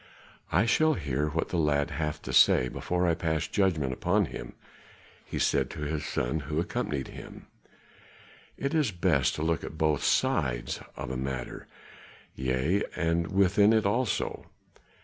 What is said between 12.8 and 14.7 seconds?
and within it also.